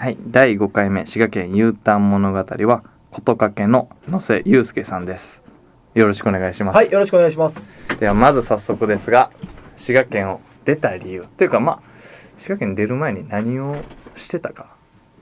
[0.00, 0.18] はい。
[0.28, 5.42] 第5回目滋賀県 U ターン物語は琴掛けの野瀬祐介さんです。
[5.94, 7.68] よろしくお願いします、はいよろしくお願いします。
[7.98, 9.32] ではまず早速ですが
[9.74, 11.26] 滋賀県を出た理由。
[11.36, 11.82] というかまあ
[12.36, 13.74] 滋賀県に出る前に何を
[14.14, 14.68] してたか。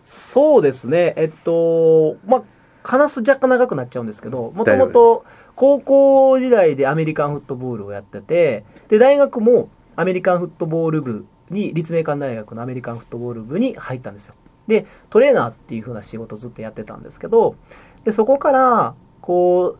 [0.05, 1.15] そうですね。
[1.17, 2.43] えっとまあ
[2.85, 5.25] 話す若干長くなっちゃうんですけどもともと
[5.55, 14.35] 高校時代でアメリカンフットボールをやっててで大学もアメリカンフットボール部に立命館大学のアメリカンフットボール部に入ったんですよ
[14.67, 17.57] でトレーナーっていう風な仕事ずっとやってたんですけど
[18.05, 19.77] でそこからこ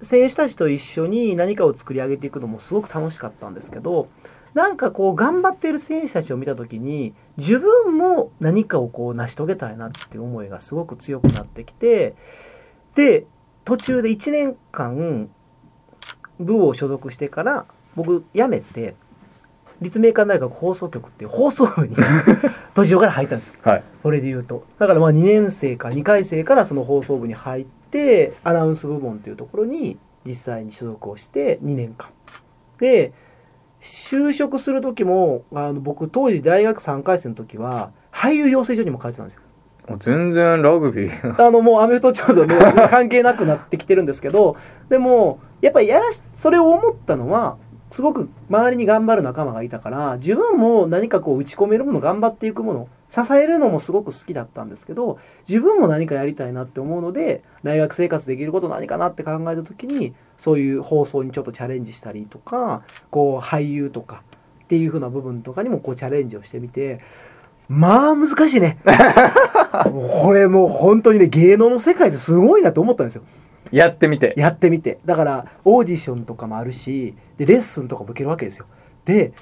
[0.00, 4.08] う選手たちと一緒に何かを作り上げていくのもすごく楽しかったんですけど
[4.52, 12.14] なんかこう頑張っている選手たちを見た時に自分も何かをこう成し遂げたいなっていう思いがすごく強くなってきて
[12.94, 13.26] で
[13.64, 15.28] 途中で1年間
[16.38, 17.66] 部を所属してから
[17.96, 18.94] 僕辞めて
[19.84, 21.94] 立命館大学放送局っていう放送部に
[22.74, 23.54] 途中から入ったんですよ。
[23.62, 23.84] はい。
[24.02, 24.64] これで言うと。
[24.78, 32.08] だからまあ2年生か2回生からその放送部に入ってアナウンス部門というところに実際に所属をして2年間。
[32.78, 33.12] で
[33.80, 39.42] 就職する時もあの僕当時大学3回生の時は俳優養成所にも通ってたんですよ。
[39.98, 41.46] 全然ラグビー。
[41.46, 42.56] あのもうアメフトちょうどね
[42.88, 44.56] 関係なくなってきてるんですけど
[44.88, 47.56] でもやっぱりやらしそれを思ったのは
[47.94, 64.24] すごく周りに頑張る仲間がいたから自分も何かこう打ち込めるもの頑張っていくもの支えるのもすごく好きだったんですけど自分も何かやりたいなって思うので大学生活できること何かなって考えた時にそういう放送にちょっとチャレンジしたりとかこう俳優とか
[64.64, 66.98] っていう風な部分とかにもこうチャレンジをしてみて
[67.68, 68.78] まあ難しいね。
[69.86, 73.22] これもう本当にね芸能の世界ってすごいなと思ったんですよ
[73.70, 74.34] やってみて。
[74.36, 74.98] やってみて。
[75.04, 78.66] だからオーディションとかもあるしでレッスンとかも受けるわけですよ。
[79.04, 79.32] で、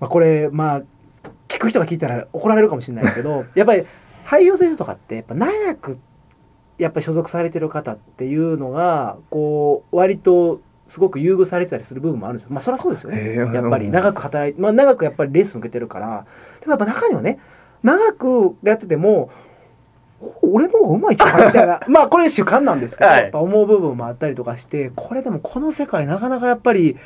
[0.00, 0.82] まあ、これまあ
[1.48, 3.84] 聞く人が聞いたら怒られるかもしれないですけど やっぱり
[4.26, 5.98] 俳優選手とかってやっぱ長く
[6.78, 12.50] やっぱり所属されてる方っていうのがこう割とすごく優遇されてたりする部分もあるんですよ。
[12.50, 13.34] まあそりゃそうですよね。
[13.34, 16.24] やっぱり長く働いて、まあ、長くやっぱりレッスン受けてるから。
[16.60, 17.38] でもやっぱ中にはね
[17.82, 19.30] 長くやっててもお
[20.42, 21.66] 俺の方がうまいんちゃうかみたい？
[21.66, 23.22] な まあこれ主観なんですけど、はい。
[23.22, 26.96] やっぱ思う部分もあったりとかしてこれでもこの世界なかなかやっぱり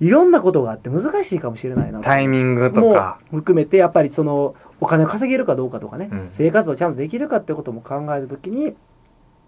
[0.00, 2.04] いろんなことがあって難しいかもしれないなと。
[2.04, 6.26] タイミングともか含めてやっぱりそのお金を稼げるかどうかとかね、うん。
[6.30, 8.74] 生活をちゃんとできるかってことも考えた時に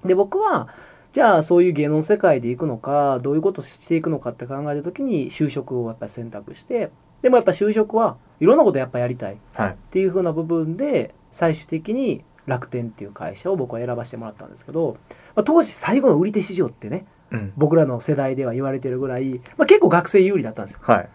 [0.05, 0.69] で僕は
[1.13, 6.91] じゃあそういう芸能の世界で行くのかどういうことをしていくのかって考えた時に就職をやっぱり選択して
[7.23, 9.77] でもやっぱ就職はいろんなことやっぱやりたいっはい。
[9.91, 14.97] ていう風な部分で最終的に楽天っていう会社を僕は選ばせてもらったんですけど、
[15.35, 17.53] まあ、当時最後の売り手市場ってねうん。
[17.57, 20.81] 僕らの世代では言われてるぐらい、まあ、結構学生有利だったんですよ。
[20.83, 21.09] はい。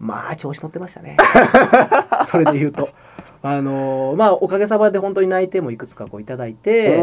[0.00, 1.16] まあ調子乗ってましたね。
[2.26, 2.88] それで言うと。
[3.42, 7.02] あのーまあおかげさまで本当に内定もいくつかこういただいて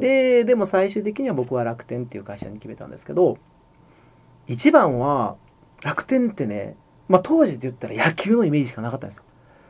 [0.00, 3.38] ででも最終的には僕は楽天っていう会社に決めたんですけど
[4.48, 5.36] 一番は
[5.84, 6.74] 楽天ってね、
[7.08, 9.22] まあ、当時で言ったら野球のイメージしかなかったんですよ。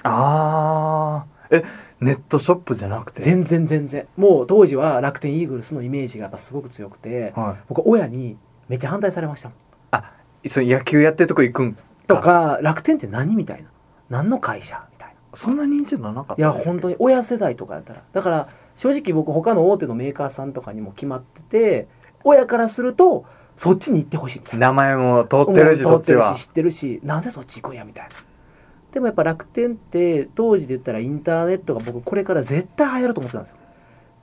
[0.04, 1.56] あー。
[1.58, 1.64] え
[2.00, 3.22] ネットショップじゃなくて？
[3.22, 4.06] 全然全然。
[4.16, 7.65] もう当時は楽天イーグルスのイメージがやっぱすごく強くてはい。
[7.69, 8.37] 僕親に
[8.69, 9.50] めっちゃ反対されました。
[10.47, 13.69] そう野球やってるとこ行くんとか楽天って何みたいな。
[14.09, 15.15] 何の会社みたいな。
[15.34, 16.41] そんな認知度なかった？
[16.41, 18.03] いや本当に親世代とかやったら。
[18.12, 21.88] だから正直僕他の大手のメーカーさんとかにも決まってて
[22.25, 24.69] 親からするとそっちに行ってほしいみたいな。
[24.69, 26.34] 名前も通ってるしもうそっちは。
[26.34, 28.11] 知ってるしなんでそっち行くんやみたいな
[28.92, 33.56] でもやっぱ楽天って当時で言ったらインターネットが僕これから絶対流行ると思ってたんですよ。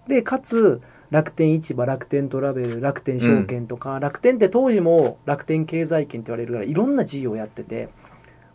[0.08, 7.90] でかつ楽天市場楽天トラベル楽天証券とか、楽天って当時も楽天経済圏って言われるぐらいいろんな事業をやってて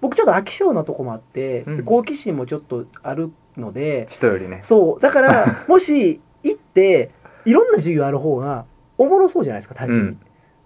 [0.02, 1.84] 僕ちょっと飽き性なとこもあって、うん。
[1.84, 4.60] 好奇心もちょっとあるので人よりね。
[4.62, 5.00] そう。
[5.00, 7.10] だから もし行って
[7.44, 8.66] いろんな授業ある方が
[8.98, 10.18] おもろそうじゃないですか単純に。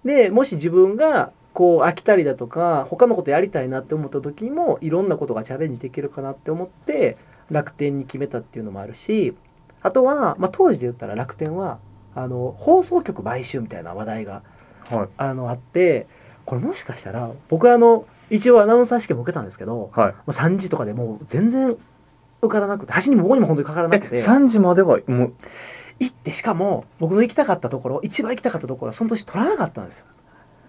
[0.05, 7.17] でもし自分がこう飽きたりだとか他のことやりたいなって思った時にもいろんなことがチャレンジできるかなって思って
[7.51, 9.35] 楽天に決めたっていうのもあるし
[9.81, 11.79] あとは、まあ、当時で言ったら楽天は
[12.15, 14.43] あの放送局買収みたいな話題が
[14.91, 15.09] はい。
[15.17, 16.07] あのあって
[16.45, 20.13] これもしかしたら僕あの一応アナウンサー試験も受けたんですけど、はい。
[20.13, 21.77] まあ、3時とかでもう全然
[22.43, 25.33] 受からなくて端にも棒にも本当にかからなくえて3時まではもう
[26.01, 30.07] 行ってしかも僕の行きたかったところ一番行きたかったところはその年取らなかったんですよ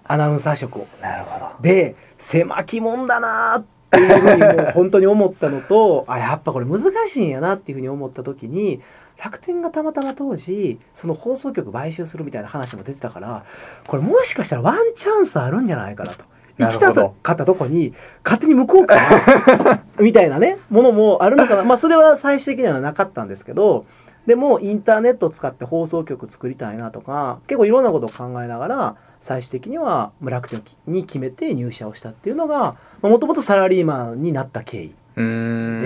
[0.08, 0.88] アナウンサー職を。
[1.02, 1.48] なるほど。
[1.62, 8.82] で狭きもんだなーっていうふうにもう本当に思ったのと あやっぱこれ難しいんやなっていうふうに思った時に
[9.24, 13.44] 楽天がたまたま当時その放送局買収するみたいな話も出てたから
[13.88, 16.26] これもしかしたらワンチャンスあるんじゃないかなと。
[16.60, 17.94] 行きたかったとこに
[18.24, 21.64] 勝手に向こうから みたいなねものもあるのかな。
[21.64, 23.86] まあそれは最終的にはなかったんですけど
[24.26, 28.96] でもインターネットを使って放送局作りたいなとか結構いろんなことを考えながら
[29.28, 34.94] 最終的には楽天に決めて入社をしたっていうのがもともとサラリーマンになった経緯で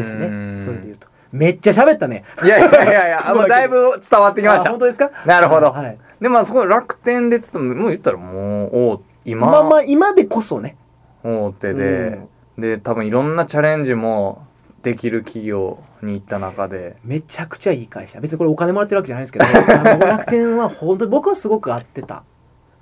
[0.04, 0.64] すね。
[0.64, 1.08] それでいうと。
[1.32, 2.24] めっちゃ喋ったね。
[2.44, 4.70] いやいやいやいや もうだいぶ伝わってきました。
[4.70, 5.10] 本当ですか？
[5.26, 10.78] なるほど、はい、でまあそこ楽天でつってももう言ったらもうお今まあまあ今でこそね。
[11.24, 12.20] 大手で、
[12.60, 14.46] で多分いろんなチャレンジも
[14.84, 16.96] できる企業に行った中で。
[17.04, 18.20] めちゃくちゃいい会社。
[18.20, 19.46] 別にこれお金もらってるわけじゃないですけど
[20.06, 22.22] 楽天は本当に僕はすごく合ってた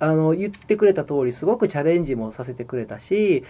[0.00, 3.44] あの言ってくれた通りすごくチャレンジもさせてくれたし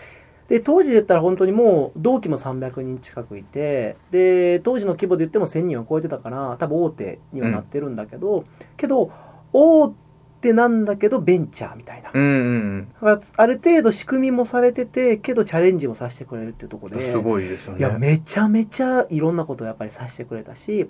[0.48, 8.44] で当時で言ったら本当にもう同期も300人近くいてで当時の規模で言っても1000人は超えてたから多分大手にはなってるんだけど、うん、
[8.76, 9.12] けど
[9.52, 9.94] 大
[10.40, 12.88] 手なんだけどベンチャーみたいな、うんうん
[13.36, 17.78] ある程度仕組みもされててけどチャレンジもさせてくれるっていうところですごいですよね。
[17.78, 20.88] いやめちゃめちゃいろんなことをやっぱりさせてくれたし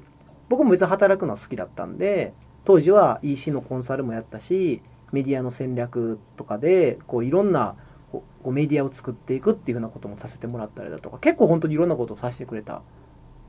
[0.49, 2.33] 僕も別に働くのは好きだったんで
[2.65, 7.77] 当時は EC のコンサルもやったしメディアの戦略とかでこういろんな
[8.12, 12.81] こうメディアを作っていくっていうふうなこともさせてもらったりだとか結構本当にいろんなことをさせてくれたっ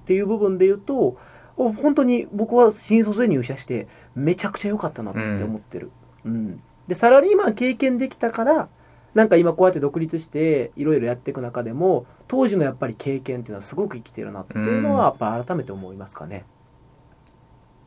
[0.05, 1.17] ていう部分で言うと
[1.55, 5.91] 本当に僕は新卒で入社してめちゃくちゃ良かったなって思ってる、
[6.25, 8.69] うん、うん、でサラリーマン経験できたから
[9.13, 16.45] なんか今こうやって独立していろいろやっていく中でも当時のやっぱり経験っていうのはすごく生きてるなっていうのはやっぱ改めて思いますかね、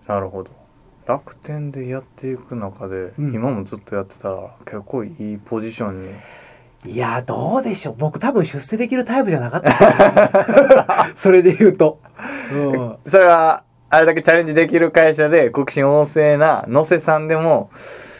[0.07, 0.51] うん、なるほど
[1.07, 6.11] 楽天でやっていく中で、うん、今もずっとやってたら結構いいポジションに。
[6.87, 7.95] いやどうでしょう。
[7.97, 11.99] 僕多分出世できるタイプじゃなかった それで言うと、
[12.53, 17.71] うん、それはあれだけチャレンジできる会社で国信旺盛な野瀬さんでも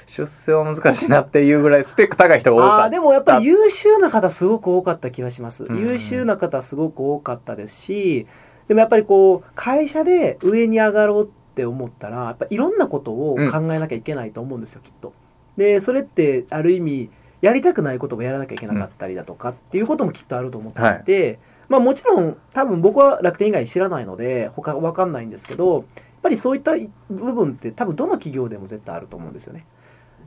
[0.07, 2.85] 出世は難しいなっていうぐらいスペック高い人が多かった。
[2.85, 8.27] あでもやっぱり優秀な方すごく多かった気がします、うん、優秀な方すごく多かったですし
[8.69, 15.13] でもやっぱりこう会社で上に上がろうって思ったらやっぱいろんなことを考えなきゃいけないと思うんですよ、うん、きっと。
[15.57, 17.11] でそれってある意味
[17.41, 25.85] やりたくないこともやらなきゃいけなかったりだとかっていうこともきっとあると思っていて、はい、まあもちろん多分僕は楽天以外知らないので他わかんないんですけどやっ
[26.23, 26.73] ぱりそういった
[27.11, 29.67] 部分って多分どの企業でも絶対あると思うんですよね。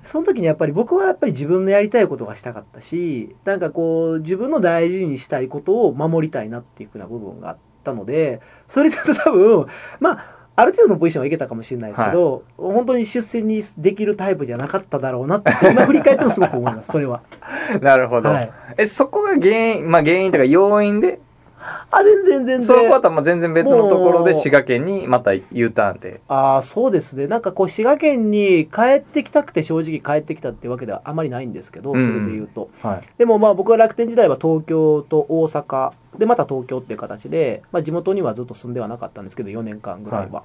[0.04, 9.66] その時にやっぱり僕はやっぱり自分のやりたいことがしたかったしなんかこう自分の大事にしたいことを守りたいなっていうふうな部分があったのでそれで多分
[10.00, 12.42] まあある程度のポジションはいけたかもしれないですけど、はい、
[12.74, 17.22] 本当に出世にできるタイプじゃなかっただろうなって 今振り返ってもすごく思いますそれは。
[17.80, 21.20] なるほど、はい、えそこが原因まあ原因というか要因で
[21.60, 22.64] あ全然全然。
[22.64, 26.22] そのことは全然別のところで滋賀県にまた U ターンで。
[26.28, 27.28] ああそうですね。
[27.28, 40.40] なんかこう滋賀県に帰ってきたくて正直帰ってきたっていうわけではあまりないんですけど、それで言うと、はい、でもまあ僕は楽天時代は東京と大阪でまた東京っていう形で、まあ、地元にはずっと住んではなかったんですけど4年間ぐらいは。
[40.40, 40.44] はい。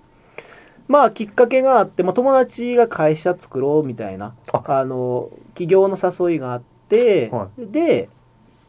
[0.89, 4.85] まあきっかけがあって、まあ、友達が会社作ろうみたいなあ。
[4.85, 8.09] の企業の誘いがあって、はい、で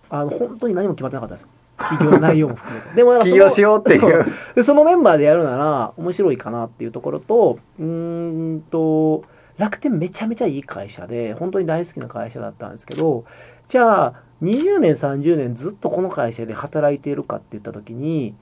[0.09, 1.47] あの本当に何も決まってなかったんですよ
[1.77, 2.93] 企業内容も含めて。
[2.95, 4.25] でも起業しようっていう。
[4.55, 9.23] でそのメンバーでやるなら面白いかなっていうところとうんと
[9.57, 13.25] 楽天めちゃめちゃいい会社で本当に大好きな会社だったんですけど
[13.67, 18.35] じゃあ20年30年ずっとこの会社で働いているかって言った時に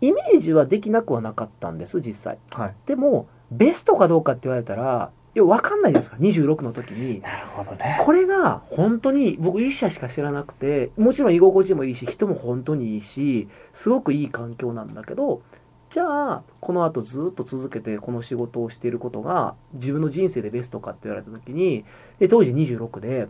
[0.00, 6.16] イメージはできなくはなかったんです実際、はい、でもベストかどうかって言われたらいや分かんないですか。
[6.16, 7.20] 26の時に。
[7.20, 7.98] なるほどね。
[8.00, 15.42] これが本当に僕一社しか知らなくてもちろん居心地もいいし人も本当にいいしすごくいい環境なんだけど
[15.90, 21.84] じゃあこのあとずっと続けてこの仕事をしていることが自分の人生でベストかって言われた時に
[22.18, 23.28] で当時26で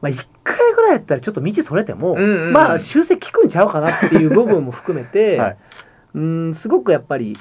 [0.00, 5.56] まあ、1回ぐらいやったらちょっと道それても、うんうん、まあ修正効くんちゃうかなっていう部分も含めて、 はい、
[6.14, 7.38] うんすごくやっぱり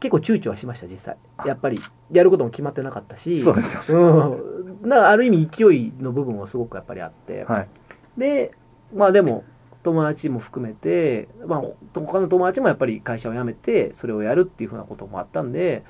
[0.00, 1.16] 結構躊躇はしました実際。
[1.46, 3.40] やっぱりやることも決まってなかったし。
[3.40, 4.38] そうですよ、
[4.82, 7.68] うん、ある意味勢いの部分もすごくやっぱりあって、はい、
[8.16, 8.52] で
[8.94, 9.44] まあでも
[9.82, 11.62] 友達も含めて、まあ、
[11.94, 15.84] 他の友達もやっぱり会社を辞めてそれをやるっていうふうなこともあったんで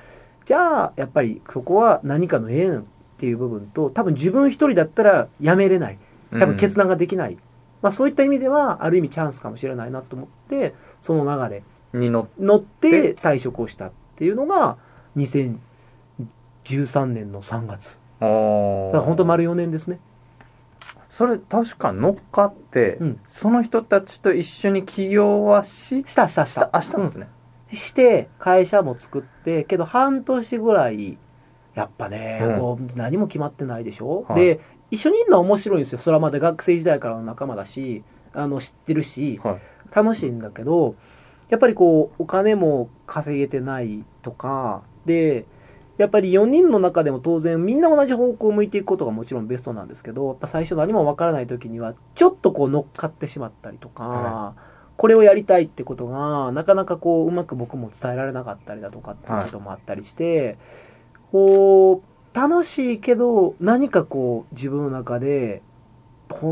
[0.45, 2.85] じゃあやっぱりそこは何かの縁っ
[3.19, 5.99] ていう部分と多分自分一人だったら辞めれない。
[6.31, 7.38] 多分決断ができない、うん、
[7.81, 11.62] まあ、そういった意味ではある意味チャンスかもしれないなと思ってその流れ
[11.99, 14.78] に乗って退職をしたっていうのが
[15.16, 18.00] 2013年の3月。
[18.18, 20.00] だから本当丸4年ですね。
[21.08, 26.46] それ確か乗っかって、うん、その人たちと一緒に起業はししたした。
[26.46, 27.28] したあしたんですね、
[27.70, 31.16] うん、して会社も作ってけど半年ぐらい
[31.76, 34.60] やっぱね、うん、こう何も決まってないでしょ、はい、で
[34.90, 36.00] 一緒にいるのは面白いんですよ。
[36.00, 38.02] それはまだ学生時代からの仲間だし
[38.34, 39.60] あの知ってるしはい。
[39.94, 40.96] 楽しいんだけど
[41.49, 45.47] やっぱりこうお金も稼げてないとかで
[45.97, 54.55] やっぱり4人の中でも当然みんな同じ方向を向いていくことがもちろんベストなんですけどやっぱ最初何もわからない時にはちょっとこう乗っかってしまったりとか、は
[54.97, 60.59] これをやりたいってことがなかなかこううまく僕も伝えられなかったりだとかっていうこともあったりして、
[61.31, 65.62] こう楽しいけど何かこう自分の中で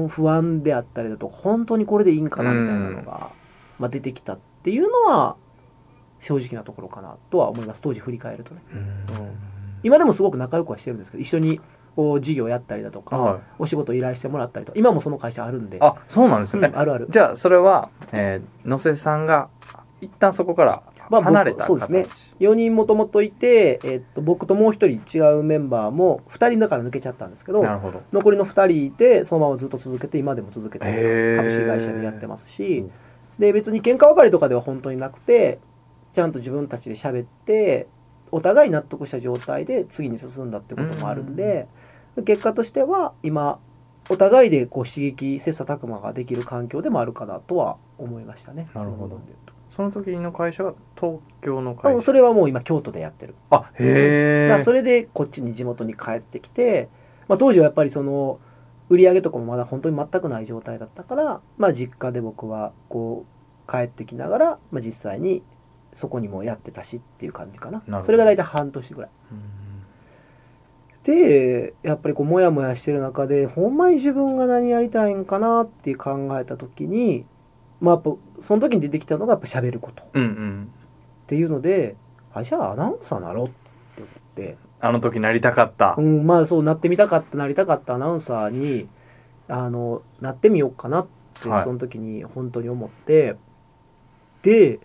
[0.08, 3.30] 不安であったりだとか本当にこれでいいんかなみたいなのが、
[3.78, 5.36] まあ、出てきたっていうのは
[6.20, 7.82] 正直なところかなとは思います。
[7.82, 8.62] 当時振り返るとね。
[9.82, 11.60] 今でもすごく仲良くはしてるんですけど一緒に
[11.94, 13.40] こう事業やったりだとか、はい。
[13.60, 15.78] お仕事依頼してもらったりとか今もその会社あるんで。
[15.80, 17.06] あそうなんですね、うんあるある。
[17.10, 19.48] じゃあそれは、えー、野瀬さんが
[20.00, 22.06] 一旦そこからまあ離れた僕そうですね。
[22.40, 27.62] 4人もともといて、えっと僕ともう一人違うメンバーも2人だから抜けちゃったんですけど
[28.12, 32.90] 残りの2人いてそのままずっと続けて今でも続けて株式会社でやってますしうん
[33.38, 35.58] で別に喧嘩別れとかでは本当になくて
[36.12, 37.86] ちゃんと自分たちで喋って
[38.32, 41.66] お互い納得した状態で次に進んだってこともあるんで
[42.24, 43.58] 結果としては今
[44.08, 48.68] お互いでこう刺激切磋琢磨ができる環境でもあるかなとは思いましたね。
[48.72, 49.20] なるほど。
[49.74, 51.98] その時の会社が東京の会社？
[51.98, 53.34] あそれはもう今京都でやってる。
[53.50, 56.88] あへえまあそれでこっちに地元に帰ってきて、
[57.28, 58.38] まあ、当時はやっぱりその
[58.88, 63.24] 売り上げとかもまだ本当に全くない状態だったから、まあ、実家で僕はこ
[63.68, 65.42] う帰ってきながら、まあ、実際に
[65.92, 67.82] そこにもやってたしっていう感じかな。
[67.86, 69.10] なそれが大体半年ぐらい。
[71.02, 77.24] でやっぱりこうモヤモヤしてる中でほんまに自分が何やりたいんかなって考えた時に
[77.80, 78.10] まあやっぱ
[78.42, 80.02] その時に出てきたのがやっぱ喋ること。
[80.02, 80.70] っうんうん。
[81.26, 81.96] ていうので
[82.34, 83.50] あじゃあアナウンサーなろうっ
[83.96, 84.65] て思って。
[84.80, 88.88] あの時なりたかった、うん、まあそうなってみたかったなりたかったアナウンサーに
[89.48, 91.06] あのなってみようかなっ
[91.40, 91.64] てはい。
[91.64, 93.36] その時に本当に思って、
[94.40, 94.80] で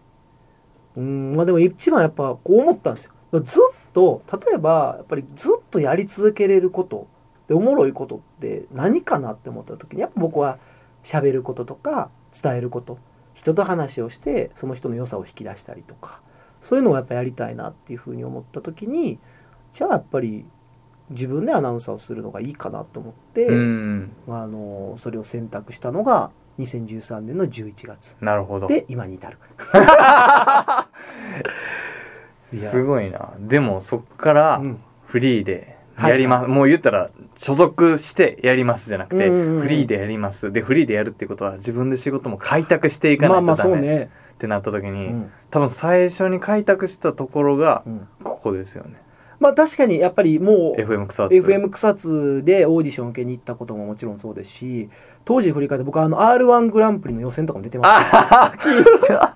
[0.97, 3.13] うんまあでも一番やっぱこう思ったんですよ。
[3.41, 7.07] ずっと例えばやっぱりずっとやり続けれること
[7.47, 10.59] でおもろいことって何かなって思った時にやっぱ僕は
[11.03, 12.09] 喋ることとか
[12.41, 12.97] 伝えること。
[13.33, 16.21] 人と話をしてその人の良さを引き出したりとか。
[16.61, 19.17] そういうのをやっぱやりたいなっていうふうに思った時に
[19.73, 20.45] じゃあやっぱり
[21.11, 24.11] 自分でアナウンサーをするのがいいかなと思って、うん。
[24.27, 28.15] あのそれを選択したのが2013年の11月。
[28.21, 28.67] なるほど。
[28.67, 29.37] で今に至る。
[32.69, 33.33] すごいな。
[33.39, 34.79] でもそっからうん。
[35.05, 40.53] フリーでやります、はもう言ったら所属してやりますじゃなくて、うんうんうんフリーでやります。
[40.53, 45.31] でフリーでやるってことは自分で仕事も開拓していかまあまあないとダメそうね、ってなった時に、うん。
[45.49, 48.07] 多分最初に開拓したところがうん。
[48.23, 49.01] ここですよね
[49.41, 51.35] まあ確かにやっぱりもう FM 草津。
[51.35, 54.87] FM 草津でオーディション受けに行ったことももちろんそうですし
[55.25, 58.17] 当時振り返って僕はあの r 1グランプリの予選とかも出てました。
[58.19, 59.35] ああ聞いた。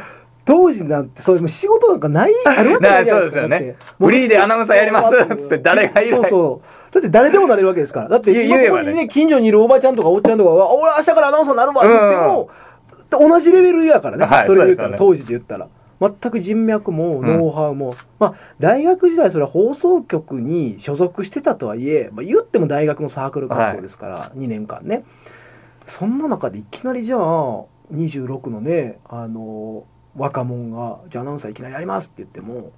[0.44, 3.40] 当時なんてそういう仕事なんかないあるわけないじゃないですか。
[3.40, 3.76] そうですよね。
[3.98, 5.16] フリーでアナウンサーやります。
[5.16, 6.94] っつって誰がいないそうそう。
[6.94, 8.08] だって誰でもなれるわけですから。
[8.10, 12.50] だって今ここにね近所にいるおばちゃんとかおっちゃんとかは「俺明日からアナウンサーになるわ」って言っても、
[13.10, 15.68] 同じレベルやからね、はいそれで言ったら、当時で言ったら
[16.00, 25.04] 全く人脈もノウハウも、まあ大学時代それは放送局に所属してたとはいえ、まあ、言っても大学のサークル活動ですから、2年間ね。
[25.86, 27.20] そんな中でいきなりじゃあ
[27.92, 29.84] 26のねあの
[30.16, 32.72] 若者が「じゃあアナウンサーいきなりやります」って言っても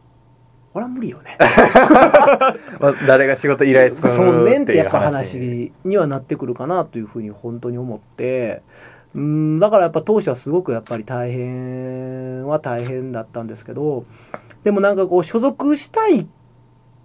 [0.72, 1.38] これは無理よね。
[2.80, 8.62] まあ誰が仕事依頼するそうねんってやっぱ話にはなってくるかなというふうに本当に思って
[9.16, 14.04] うんだからやっぱ当初はすごくやっぱり大変は大変だったんですけど
[14.62, 16.26] でもなんかこう所属したいっ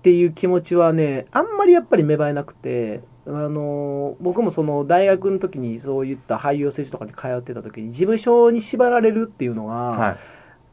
[0.03, 10.17] ていう気持ちはねあんまりやっぱり芽生えなくてあの僕もその大学の時にそういった俳優養成所とかに通ってた時に事務所に縛られるっていうのが、は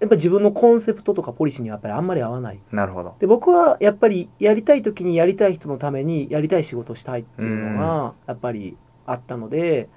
[0.00, 2.56] やっぱ自分のコンセプトとかポリシーにはやっぱりあんまり合わない。
[2.56, 3.16] いなるほど。
[3.18, 8.76] で僕はやっぱりやりたい時にやりたい人のためにやりたい仕事をしたいっていうのがやっぱり
[9.06, 9.88] あったので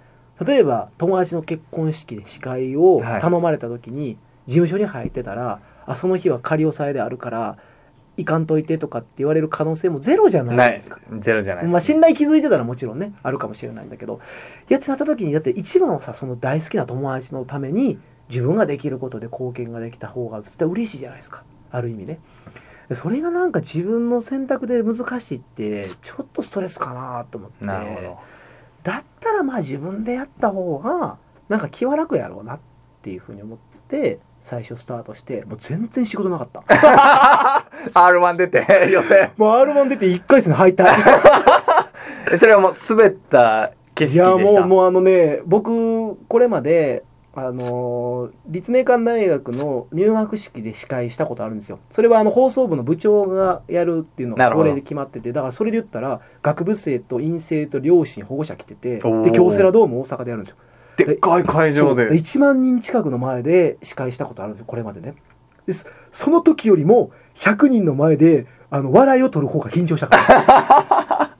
[0.45, 3.21] 例えば友達の結婚式で司会をはい。
[3.21, 4.17] 頼まれた時に
[4.47, 7.57] 事務所に入ってたら、あその日は仮押さえであるから
[8.17, 10.99] 行かんといてとかって言われる可能性もゼロじゃないですか。
[11.19, 14.19] ゼロじゃない、まあ信頼築いてたらもちろんねあるかもしれないんだけど。
[14.67, 21.43] やってなった時にだって一番はさその大好きな友達のために自分ができることで貢献ができた方が絶対嬉しいじゃないですか。
[21.71, 22.19] ある意味ね。
[22.89, 27.63] でそれがなんか自分の選択で難しいってちょっとストレスかなと思って。
[27.63, 28.17] なるほど
[28.83, 31.17] だったらまあ自分でやった方が
[31.49, 32.59] なんか気は楽やろうなっ
[33.01, 33.57] ていうふうに思っ
[33.87, 36.63] て最初スタートしてもう全然仕事なかった。
[37.93, 40.85] R1 出て 予選もう R1 出て1回戦敗退
[42.31, 44.61] えそれはもう滑った景いや色でした。
[44.61, 51.79] もうもうあのね僕これまであのー立命館大学の入学式で司会したことあるんですよ。
[51.89, 60.57] それはあの放送部の部長がやるっていうのが法令で決まっててだからそれで言ったら学部生と院生と両親保護者来ててで京セラドーム大阪でやるんですよ。
[60.97, 62.09] でっかい会場で。
[62.09, 65.15] 1万人近くの前で司会したことあるんですよこれまでね。
[65.65, 71.37] ですその時よりも100人の前であの笑いを取る方が緊張したから。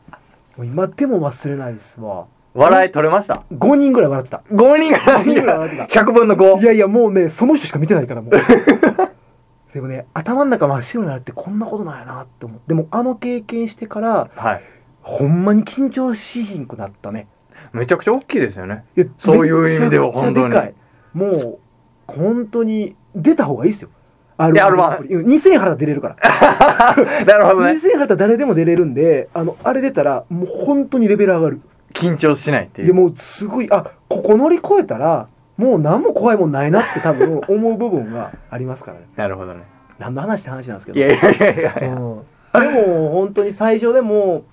[0.63, 4.43] 今でも忘れないですわ笑い取れました？5人ぐらい笑ってた。
[4.51, 6.01] 5人が5人ぐらい笑ってた。
[6.01, 8.31] 100分の5いやいやもうねその人しか見てないからもう。
[9.73, 14.61] でもね頭の中真っ白になるってこんなことなんやなって思うでもあの経験してからはい。
[15.01, 17.27] ほんまに緊張しひんくなったね。
[17.73, 18.83] めちゃくちゃ大きいですよね。
[18.95, 20.73] いやそういう意味ではめちゃくちゃでかい。
[21.13, 21.59] もう
[22.07, 23.89] 本当に出た方がいいですよ。
[24.37, 25.15] R1 いや R1 アプリ。
[25.15, 26.15] うん2000円払ったら出れるから。
[27.25, 27.71] なるほどね。
[27.71, 32.87] 2000円払ったら誰でも出れるんであのあれ出たらもう本当にレベル上がる緊張しないっていう。
[32.87, 39.07] いやもうすごいあここ乗り越えたらもう何も怖いもんないなって多分 思う部分がありますからね。
[39.15, 39.63] なるほどね。
[39.99, 40.99] 何の話って話なんですけど。
[40.99, 41.75] いやいやいやいや。
[41.81, 42.23] うん。
[42.53, 44.43] でも本当に最初でも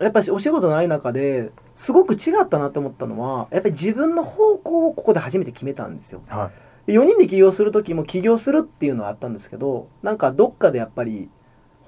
[0.00, 6.20] やっぱりお仕事ない中ですごく違ったなって思ったのはやっぱり自分の方向をここで初めて決めたんですよ。
[6.26, 6.50] は
[6.86, 11.28] 4人で起業する時も起業するっていうのはあったんですけどなんかどっかでやっぱり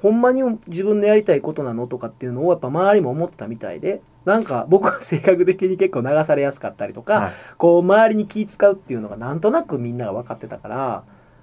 [0.02, 7.32] ほんまに自分のやりたいことなのとかっていうのをやっぱ周りも思ってたみたいでなんか僕は 性格的に結構流されやすかったりとか、はい。
[7.56, 11.02] こう周りに気使うっていうのがなんとなくみんなが分かってたから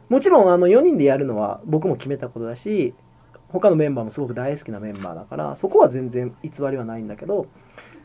[0.09, 2.93] もちろんあの4人でやるのは僕も決めたことだし
[3.49, 7.47] 他のメンバーもすごく大好きなメンバーだからそこは全然偽りはないんだけど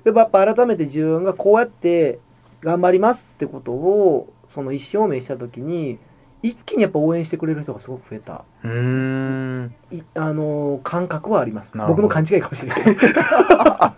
[0.04, 2.18] でもやっぱ改めて自分がこうやって
[2.60, 5.98] 頑張りますってことをその意思表明した時に
[6.42, 8.44] 一気にやっぱ応援してくれる人がすごく増えた。
[8.64, 9.74] うーん。
[9.90, 11.72] いあのー感覚はあります。
[11.76, 12.80] 僕の勘違いかもしれない、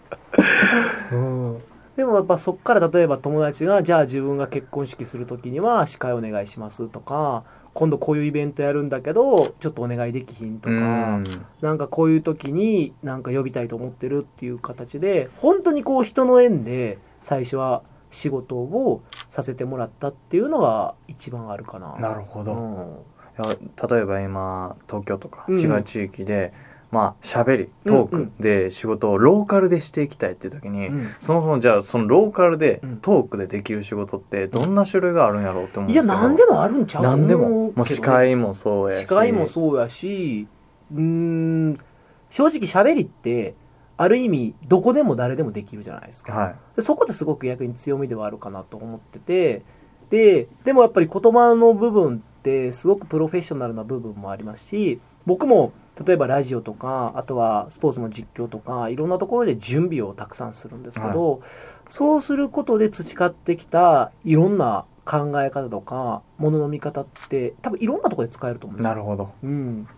[1.12, 1.58] うん、
[1.96, 7.44] でもやっぱそっから例えば友達がじゃあ自分が結婚式する時には司会お願いしますとか
[7.74, 11.24] 今度こういうイベントやるんだけどちょっとお願いできひんとかん。
[11.60, 21.96] なんかこういう時になんか呼びたいと思ってるっていう形で本当にこう人の縁で最初は仕事をさせてもらったっていうのが一番あるかな。
[21.98, 22.96] なるほど、うん。
[23.90, 25.58] 例えば今東京とかうん。
[25.58, 26.52] 違う地域で、
[26.90, 31.08] まあ喋りトークで仕事をローカルでしていきたいっていう時に、うん。
[31.18, 32.96] そもそもじゃあそのローカルでうん。
[32.98, 36.14] トークでできる仕事ってどんな種類があるんやろうって思うんいですけど。
[36.14, 37.02] や何でもあるんちゃう？
[37.02, 37.72] 何でも。
[37.74, 39.00] もう司会もそうやし。
[39.00, 40.46] 司会もそうやし
[40.94, 41.78] うーん
[42.28, 43.54] 正直喋りって
[43.96, 46.54] ある意味どこでも誰でもできるじゃないですか、はい。
[46.76, 49.62] でそこってすごく逆に強みではあるかなと思ってて
[50.10, 55.72] ででもやっぱり言葉の部分ってすごくプロフェッショナルな部分もありますし僕も
[56.04, 61.42] 例えばラジオとかあとはスポーツの実況とかいろんなところで準備をたくさんするんですけど、
[61.86, 68.90] そうすることで培ってきたいろんな考え方とかものの見方って多分いろんなところで使えると思うんですよ。
[68.90, 69.30] なるほど。
[69.42, 69.88] うん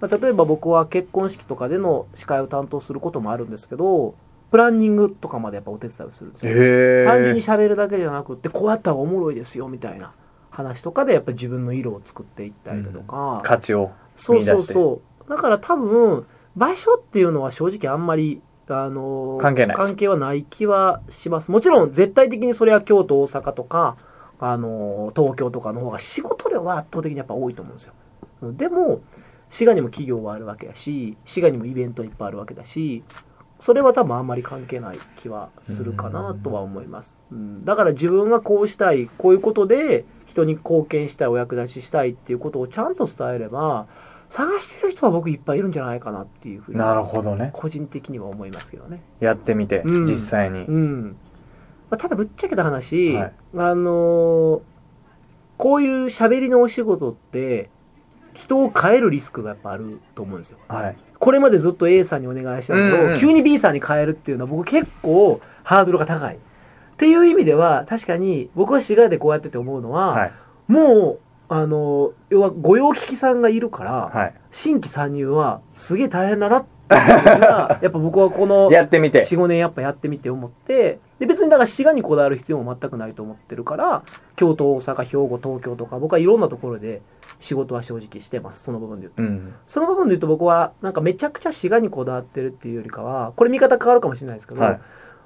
[0.00, 4.14] まあ、例えば僕は結婚式とかでの司会を担当することもあるんですけど
[4.50, 10.12] プランニングとかまでやっぱお手伝いをするんですよ、単純に喋るだけじゃなくってこうやったらおもろいですよみたいな
[10.50, 15.30] 話とかでやっぱり自分の色を作っていったりだとか、価値をそうそうそう。
[15.30, 19.76] だから多分場所っていうのは正直あんまりあのー関係ない。
[19.76, 21.50] 関係はない気はします。
[21.50, 23.96] もちろん絶対的にそれは京都大阪とか
[24.40, 27.92] あのー東京とかの方が仕事量は圧倒的にやっぱ多いと思うんですよ。
[28.42, 28.56] うん。
[28.56, 29.00] でも
[29.50, 33.04] 滋賀にも企業はあるわけやし滋賀にもイベントいっぱいあるわけだし
[33.58, 43.86] それは多分あんまり関係ない気はするかなとは思います、うん、だから自分がこうしたいこういうことで人に貢献したいお役立ちしたいっていうことをちゃんと伝えれば
[44.28, 47.50] 探してる人は僕いっぱいいるんじゃないかなっていうふうになるほどね。
[47.52, 49.00] 個人的には思いますけどね。
[49.20, 50.04] やってみて、うん。
[50.04, 51.16] 実際に、うん。
[51.90, 53.32] まあ、ただぶっちゃけた話、はい。
[53.54, 54.60] あのー
[55.56, 57.70] こういう喋りのお仕事って
[58.36, 60.58] 人を変えるリスクがやっぱあると思うんですよ。
[60.68, 66.36] はいこれまでずっと A さんにお願いしたのを、うんうん急に B さんに変えるっていうのは僕結構ハードルが高い。
[66.36, 66.38] っ
[66.98, 70.32] ていう意味では確かに僕は滋賀でこうやってて思うのは、はい
[70.68, 79.24] もうあの要は御用聞きさんがいるから、はい新規参入はすげえ大変だなっがやっぱ僕はこのやってみて。
[79.24, 84.02] 45年やっぱやってみて思ってで別にだから滋賀にこだわる必要も全くないと思ってるから
[84.36, 87.02] 京都大阪兵庫東京とか僕はいろんなところで
[87.38, 88.64] 仕事は正直してます。
[88.64, 89.22] その部分で言うと。
[89.22, 89.54] うん。
[89.66, 94.80] その部分で言うと僕はなんかめちゃくちゃ滋賀にこだわってるっていうよりかはこれ見方変わるかもしれないですけど、はい。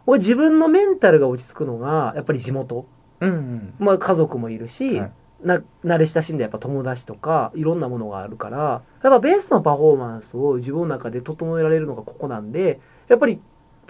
[0.07, 2.87] 俺自分のメンタルが落ち着くのがやっぱり地元、
[3.21, 3.75] うんうん。
[3.79, 5.11] まあ、家族もいるし、はい
[5.43, 13.41] な慣れ親しんだやっぱ友達とかいろんなものがあるからやっぱベースのパフォーマンスを自分の中で整えられるのがここなんでやっぱり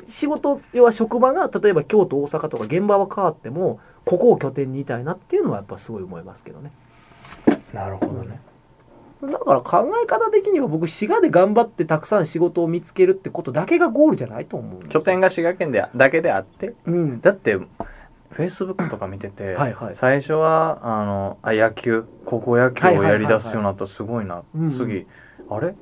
[0.07, 6.73] 仕事要は職場が例えば京都大阪とか現場は変わってもここを拠点にいたいなっていうのはやっぱすごい思いますけどね。
[7.73, 8.41] なるほどね。
[9.23, 15.01] だから考え方的には僕滋賀で頑張ってたくさん仕事を見つけるってことだけがゴールじゃないと思うんですよ。
[15.01, 17.21] 拠点が滋賀県でだけであって、うん。
[17.21, 17.59] だって、
[18.31, 24.43] フェイスブックとか見てて、はいはい最初は、あの、あ、野球、高校野球をやり出すようになったらすごいな。
[24.55, 25.07] うんうん次、
[25.49, 25.75] あれ？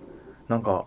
[0.48, 0.86] なんか、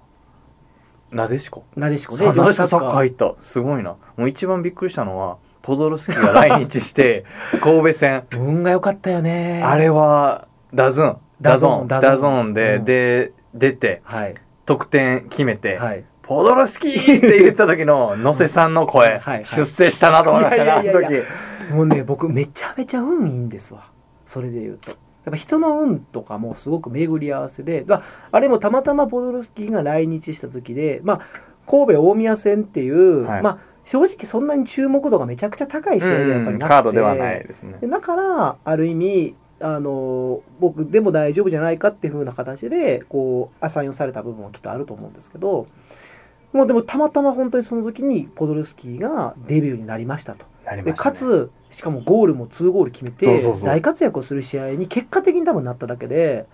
[1.12, 1.64] なでしこ。
[1.76, 3.42] なでしこねさなでしこサッカーッカー行った。
[3.42, 3.96] すごいな。
[4.18, 7.26] もう一番びっくりしたのは、ポドルスキーが来日して、
[7.62, 8.24] 神戸戦。
[8.32, 11.18] 運が良かったよねあれは、ダズン。
[11.42, 11.88] ダゾーン。
[11.88, 21.24] ダゾーンダゾーンで、うんで、出て、はい得点決めて、はいポドルスキーって言った時の野瀬さんの声、はいはい出世したなと思いましたね、あの時。
[21.72, 23.90] もうね僕めちゃめちゃ運いいんですわ。
[24.26, 24.92] それで言うと。
[24.92, 24.98] やっ
[25.32, 31.20] ぱ人の運とかもすごく巡り合わせで、まあ、あれもたまたまポドルスキーが来日した時で、まあ、
[31.68, 33.42] 神戸大宮戦っていう、はい。
[33.44, 37.78] まあ、正直そんなに注目度がめちゃくちゃ高い試合でやっぱりなくて、カードではないですね。
[37.82, 37.88] で。
[37.88, 45.68] だからある意味あの僕でも大丈夫じゃないかっていう風な形でこうアサインをされた部分はきっとあると思うんですけど
[46.52, 50.46] もうでもたまたま本当にその時にポドルスキーがデビューになりましたと。
[50.64, 51.12] でなりましたね。
[51.12, 56.46] かつしかもゴールも2ゴール決めて大活躍をする試合に結果的に多分なっただけで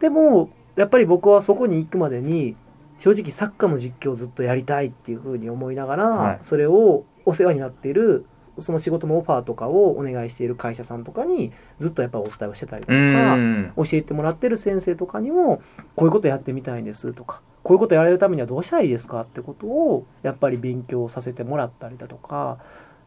[0.00, 2.56] でもやっぱり僕はそこに行くまでに
[2.98, 8.26] 正直サッカーの実況をずっとやりたいっていうふうに思いながら、はいそれをお世話になっている
[8.58, 13.72] その仕事のオファーとかをお願いしている会社さんとかにずっとやっぱりお伝えをしてたりとうかん。
[13.76, 15.62] 教えてもらってる先生とかにも
[15.96, 22.58] こういうことやってみたいんですとかこういうことやられるためにはどうしたらいいですかってことをやっぱり勉強させてもらったりだとか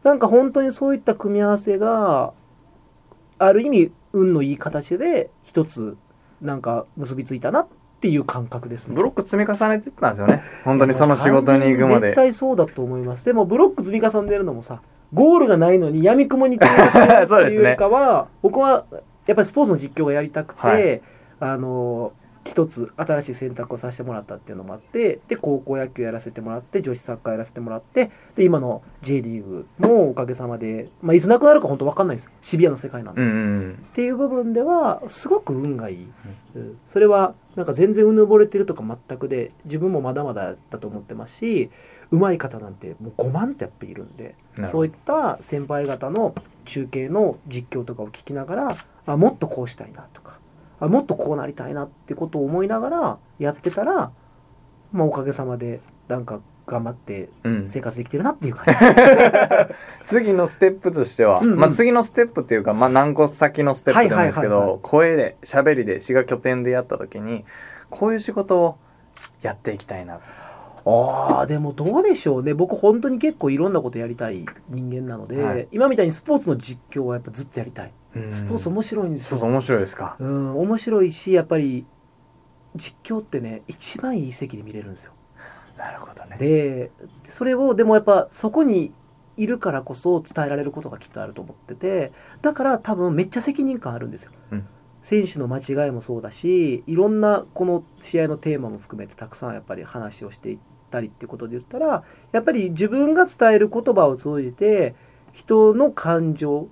[0.02, 2.32] なんか本当にそういった組み合わせが
[3.38, 5.96] ある意味運のいい形で一つ
[6.40, 7.68] なんか結びついたなっ
[8.00, 8.94] ていう感覚ですね。
[8.94, 10.42] ブロック積み重ねてったんですよね。
[10.64, 12.14] 本当にその仕事に行くまで絶。
[12.14, 13.24] 対そうだと思います。
[13.24, 14.82] でもブロック積み重ねるのもさ、
[15.12, 18.84] ゴールがないのに闇雲に積み重ねるっていうよりかは、僕は
[19.26, 21.02] やっぱりスポーツの実況がやりたくて、はい
[21.40, 22.12] あの
[22.48, 32.30] 一つ新しい選択をさせてもらったっていうのもあってで高校野球やらせてもらって女子サッカーやらせてもらってで今の J リーグもおかげさまで、まあ、いつなくなるか本当分かんないです。
[32.40, 33.86] シビアな世界なんで、うんっうん。
[33.92, 36.08] ていう部分ではすごく運がいい、
[36.56, 36.78] うん。
[36.88, 41.70] それはなんか全然うぬぼれてるとか全くで自分もまだまだだと思ってますし
[42.10, 44.34] 上手い方なんてもう5万ってやっぱいるんで
[44.64, 46.34] そういった先輩方の
[46.64, 50.38] 中継の実況とかを聞きながらあもっとこうしたいなとか
[50.80, 54.12] あもっとこうなりたいなってことを思いながらやってたら、
[54.92, 57.66] まあ、おかげさまでなんか頑張ってうん。
[57.66, 59.74] 生活できてるなっていう感じ。
[60.04, 67.44] 次のステップとしては、うんうんまあ次のステップっていうか、まあ何個先のステップでもいいですけはいはいはいはど、声で、喋りで、滋賀拠点でやった時に、
[67.90, 68.76] こういう仕事を
[69.40, 70.20] やっていきたいな。
[70.84, 77.92] ああでもどうでしょうね僕本当に結構いろんなことやりたい人間なので、はい今みたいにスポーツの実況はやっぱずっとやりたいうん
[78.30, 79.26] スポーツ面白いんですよ。
[79.26, 80.16] スポーツ面白いですか。
[80.18, 80.58] うん。
[80.58, 81.86] 面白いしやっぱり
[82.76, 85.12] 実況ってね一番いい席で見れるんですよ。
[85.76, 86.36] なるほどね。
[86.38, 86.90] で
[87.24, 88.92] それをでもやっぱそこに
[89.36, 94.66] いるからこそ伝えられることがきっとあると思っててだから多分めっちゃ責任感あるんですよ、うん。
[95.02, 100.58] 選手の間違いもそうだしいろんなこの試合のテーマも含めてたくさんやっぱり話をしていっ
[100.90, 104.96] たりってことで言ったらやっぱり自分が伝える言葉を通じて
[105.32, 106.68] 人の感情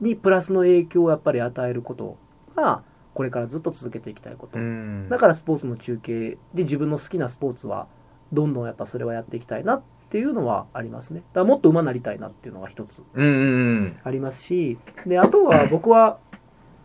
[0.00, 2.16] にプラスの影響をやっぱり与えること
[2.54, 2.82] が
[3.14, 5.08] これからずっと続けていきたいこと、うん。
[5.08, 7.86] だからスポーツの中継で自分の好きなスポーツは
[8.32, 13.02] どんどんやっぱそれはやっていきたいなっていうのはありますねだからもっと馬なりたいなっていうのが一つ。
[13.14, 16.18] ありますしであとは僕は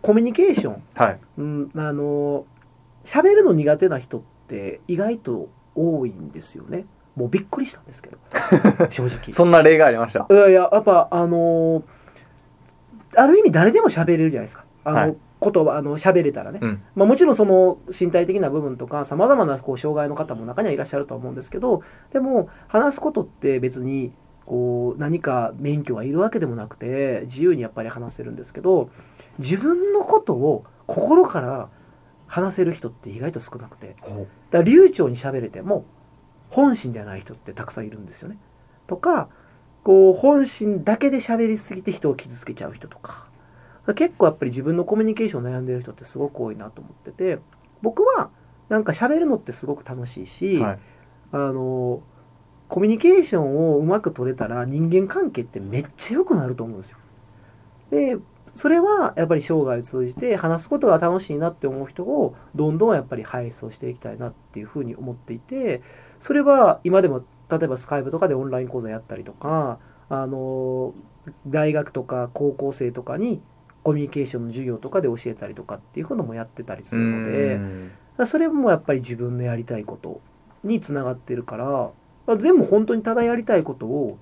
[0.02, 1.20] コミュニケーション、はい。
[1.38, 2.46] うん、あの
[3.04, 8.18] 喋るの苦手な人って意外と多いんですよねもうびっくりしたんですけど
[8.90, 10.28] 正直そんな例がありました。
[10.30, 11.84] いやいややっぱあの
[13.16, 14.66] ある意味誰でも喋れるじゃないですか。
[14.84, 15.18] あの、はい。
[15.42, 16.60] 言葉あの喋れたらね。
[16.62, 16.84] うん。
[16.96, 24.14] まあ、もちろんその身体的な部分とかさまざまなこう障害の方も中にはいらっしゃるとは思うんですけどでも話すことって別に
[24.46, 28.90] こう何か免許がいるわけでもなくて自由にやっぱり話せるんですけど
[29.38, 31.70] 自分のことを心から
[32.28, 33.96] 話せる人って意外と少なくて。
[33.98, 35.86] だから流暢に喋れても
[36.50, 38.38] 本心ではない人ってたくさんいるんですよね。
[38.88, 39.30] とか
[39.86, 43.28] こう本心だけで喋りすぎて人を傷つけちゃう人とか
[43.96, 47.38] 結構やっぱり自分のコミュニケーション悩んでる人ってすごく多いなと思ってて
[47.84, 48.32] 僕は
[48.68, 50.80] なんか喋るのってすごく楽しいし、はい。
[51.32, 52.02] あの
[52.68, 56.98] コミュニケーションをうまく取れたら人間関係ってめっちゃ良くなると思うんですよ。
[57.92, 58.18] で
[58.56, 65.82] それはやっぱり生涯を通じて話すことが楽しいなって思う人をどんどんやっぱり輩出をしていきたいなっていうふうに思っていて
[66.20, 69.80] それは今でも例えばスカイプとかでオンライン講座やったりとか
[70.10, 70.94] あの
[71.48, 73.42] 大学とか高校生とかに
[73.84, 77.92] コミュニケーションの授業とかで教えたりとかっていうこともやってたりするのでうん。
[78.26, 80.22] それもやっぱり自分のやりたいこと
[80.64, 84.18] につながってるから、まあ、全部本当にただやりたいことを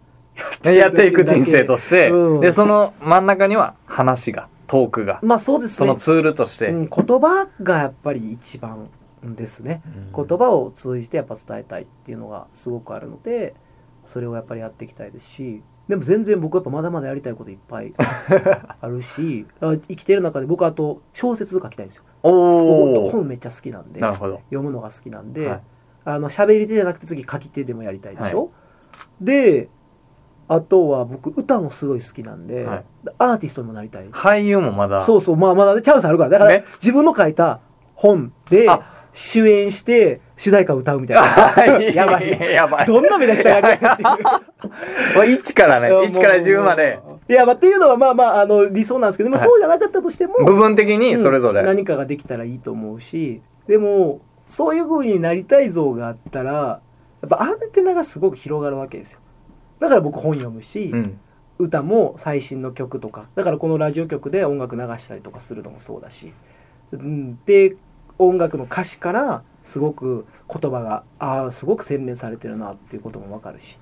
[0.64, 2.42] やっていく人生として、うん。
[2.42, 5.20] でその真ん中には話がトークが。
[5.22, 5.76] まあそうですね。
[5.76, 8.90] そのツールとして、うん、言葉がやっぱり一番
[9.36, 9.82] ですね。
[10.14, 10.26] うん。
[10.26, 13.56] 言葉を通じてやっぱ伝えたいっていうのがすごくあるので
[14.06, 22.04] それをやっぱりやっていきたいですしでも全然僕やっぱまだまだやりたいこといっぱい あるしあ生きてる中で僕あと小説書きたいんですよ。
[22.24, 24.36] 本めっちゃ好きなんでなるほど。
[24.50, 25.62] 読むのが好きなんで、はい。
[26.06, 28.52] あの喋り手じゃなくて次書き手でもやりたいでしょ、
[29.22, 29.70] で
[30.48, 32.86] あとは僕歌もすごい好きなんで、はい。
[33.18, 34.10] アーティストにもなりたい。
[34.10, 35.02] 俳優もまだ。
[35.02, 36.30] そうそうまあまだねチャンスあるから。
[36.30, 36.66] だからね。
[36.76, 37.60] 自分の書いた
[37.96, 41.80] 本であ主演して主題歌歌うみたいな。
[41.94, 42.40] やばい。
[42.40, 42.86] ねやばい。
[42.86, 43.92] どんな目指したやっていう。
[43.92, 45.88] もう1からね。
[45.88, 47.00] 1から10まで。
[47.30, 49.50] いやまあっていうのはまあまああの理想なんですけど、まあ、はい。
[49.50, 59.20] そうじゃなかったとしても、部分的にそれぞれ、うん何かができたらいいと思うしでもそういう風になりたい像があったらやっぱアンテナがすごく広がるわけですよ。
[59.80, 61.20] だから僕本読むし、うん。
[61.60, 63.28] 歌も最新の曲とか。
[63.36, 66.34] だからこのラジオ局で音楽流したりとかするのもそうだし、
[66.92, 67.76] うん、で
[68.18, 73.80] 音楽の歌詞からすごく言葉がああすごく洗練されてるなっていうことも分かるし。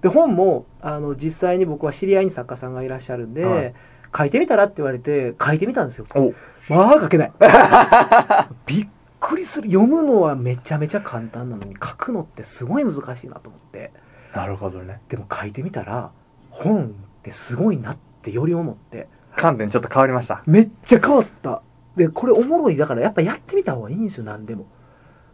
[0.00, 3.74] で本もあの実際に僕は知り合いに作家さんがいらっしゃるんで、はい。
[4.16, 6.06] 書いてみたらって言われて書いてみたんですよ。
[6.14, 6.32] お。
[6.72, 7.32] まあ書けない。
[8.66, 8.88] びっ
[9.20, 9.68] くりする。
[9.68, 13.92] 読むのはめちゃめちゃ簡単なのに書くのってすごい難しいなと思って。
[14.34, 15.00] なるほどね。
[15.08, 16.10] でも書いてみたら
[16.50, 19.08] 本ってすごいなってより思って。
[19.36, 20.42] 観点ちょっと変わりました。
[20.46, 21.62] めっちゃ変わった
[21.96, 22.76] でこれおもろい。
[22.76, 24.66] だからやっぱやってみた方がいいんですよ何でも。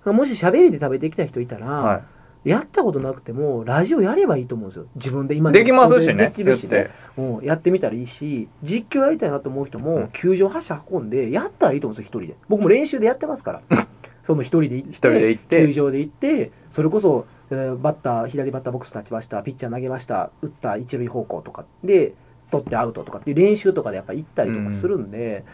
[0.04, 2.02] もし喋りで食べてきた人いたら、は
[2.44, 4.86] やったことなくてもラジオやればいいと思うんですよ。
[4.96, 6.68] 自分で今いできますしねできるしね。
[6.68, 6.90] て。
[7.16, 10.08] うんやってみたらいいし実況やりたいなと思う人も、うん。
[10.08, 12.36] 球場箸運んでやったらいいと思うんですよ一人で。
[12.48, 13.86] 僕も練習でやってますから。
[14.24, 15.66] その一人で行って一人で行って。
[15.66, 22.14] 球場で行ってそれこそ、えーバッター左バッターボックス立ちましたピッチャー投げました打った一塁方向とかで
[22.50, 25.44] 取ってアウトとかっていう練習とかでやっぱ行ったりとかするんで、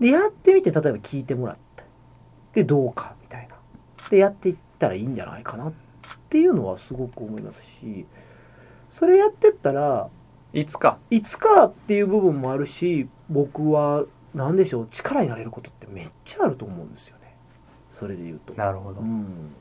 [0.00, 1.84] でやってみて例えば聞いてもらって。
[2.54, 3.56] でどうかみたいな。
[4.10, 5.72] でやっていったらいいんじゃないかなっ
[6.28, 8.06] ていうのはすごく思いますし。
[8.88, 10.08] それやってったら
[10.52, 10.98] いつか。
[11.10, 14.04] いつかっていう部分もあるし僕は
[14.34, 17.34] 何でしょう力になれることってめっちゃあると思うんですよね。
[17.90, 19.54] それで言うと、なるほど、うん、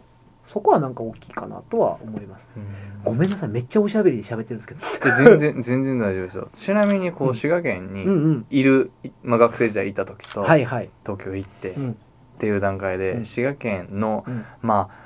[0.46, 2.50] そこはなんか大きいかなとは思います。
[2.56, 2.64] うん。
[3.04, 4.80] ごめんなさいめっちゃおしゃべりで喋ってるんですけど。
[4.80, 8.46] で 全然全然大丈夫ですよちなみにこううん滋賀県うんにうん。
[8.50, 8.92] いる、
[9.24, 11.98] まあ、学生時代いた時と、はいはい、東京行ってっうん。
[12.40, 13.26] ていう段階で、うん。
[13.26, 14.46] 滋賀県のうん。
[14.62, 15.06] まあ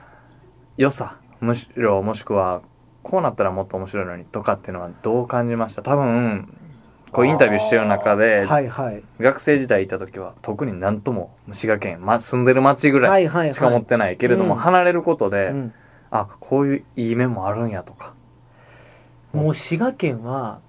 [0.78, 2.62] 良さむしろもしくは
[3.02, 5.82] こうなったらもっと面白いのにとかっていうのはどう感じました？
[5.82, 6.54] 多分
[7.12, 9.04] こうインタビューしてる中で、はいはい。
[9.20, 13.54] 学生時代いた時は特になんとも滋賀県、ま、住んでる町ぐらはい。
[13.54, 14.60] しか持ってないけれども、うん。
[14.60, 15.74] 離れることで、うん。
[16.12, 18.14] あこういういい面もあるんやとか。
[19.34, 20.60] もう滋賀県は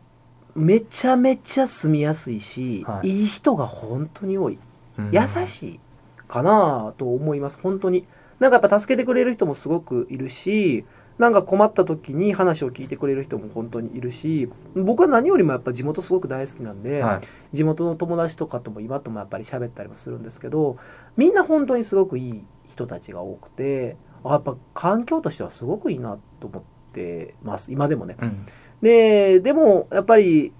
[0.55, 3.09] めちゃめちゃ住みやすいし、はい。
[3.09, 4.59] い、い人が本当に多い。
[4.99, 5.11] うん。
[5.13, 5.81] 優しい
[6.29, 8.07] かなと思います本当に。
[8.39, 10.87] なんかやっぱ助けてくれる人もすごくいるし
[11.21, 17.21] なんか困った時に話を聞いてくれる人も本当にいるし僕は何よりもやっぱ地元すごく大好きなんで、は
[17.53, 17.57] い。
[17.57, 20.79] 地元の友達とかとも今ともやっぱり喋ったりもするんですけど
[21.19, 26.63] みんな本当にすごくいい人たちが多くてあやっぱ環境としてはすごくいいなと思っ
[26.95, 27.71] てます。
[27.71, 28.17] 今でもね。
[28.19, 28.47] うん。
[28.81, 30.55] ででもやっぱり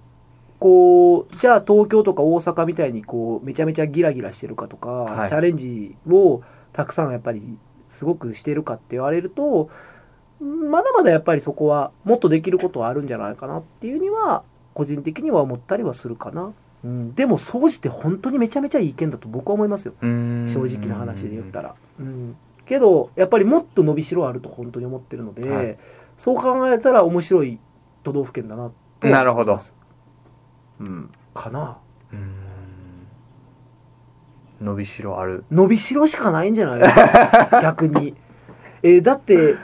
[0.59, 5.29] こうじゃあ東京とか大阪みたいにこうめちゃめちゃギラギラしてるかとか、はい。
[5.29, 7.57] チャレンジをたくさんやっぱり
[7.89, 9.71] すごくしてるかって言われると
[10.41, 19.93] まだまだやっぱりそこはもっとできることはあるんじゃないかなっていうには個人的には思ったりはするかな、うん、でも総じて本当にめちゃめちゃいい意見だと僕は思いますよ。
[20.01, 20.47] うん。
[20.51, 25.77] 正直な話で言ったら、うん、けどやっぱりもっと伸びしろあると本当に思ってるので、はい。
[26.17, 27.59] そう考えたら面白い
[28.03, 29.51] 都道府県だなとはなるほど。
[29.51, 29.75] 思います
[30.79, 31.11] うん。
[31.35, 31.77] かな。
[32.11, 32.51] うん。
[34.59, 35.43] 伸びしろある。
[35.51, 37.61] 伸びしろしかないんじゃないですか。
[37.61, 38.15] 逆に、
[38.81, 39.55] えーだって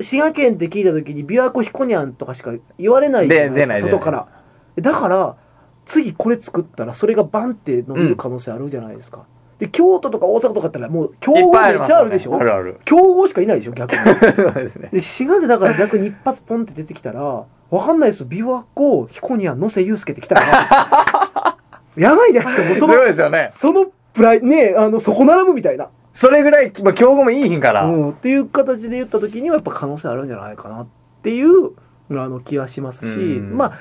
[0.00, 4.28] 滋賀県って聞いた時に琵琶湖ひこにゃんとかしか言われないじゃないですか外から。
[4.76, 5.36] だから
[5.84, 9.24] 次これ作ったらそれがバンって伸びる可能性あるじゃないですか、
[9.58, 12.36] で京都とか大阪とかだったらもう競合めっちゃあるでしょ？
[12.36, 12.78] あるある。
[12.84, 13.98] 競合しかいないでしょ逆に。
[14.36, 14.90] そうですね。
[14.92, 18.20] で滋賀でだから逆に一発ポンって出てきたらわかんないです。
[18.20, 20.42] よ琵琶湖ひこにゃん野瀬祐介ってきたら
[21.96, 22.62] やばいじゃないですか。
[22.62, 23.48] もうすそのごいですよね。
[23.50, 30.86] そのプライねあのそこ並ぶみたいな、それぐらい、まあ、競合もいい品から、うん、っていう形で言った時にはやっぱ可能性あるんじゃないかなっ
[31.18, 31.72] っていう
[32.10, 33.56] あの気はしますし、うん。
[33.56, 33.80] まあ